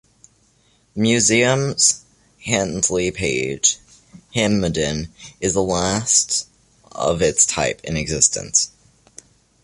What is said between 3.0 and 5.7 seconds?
Page Hampden is the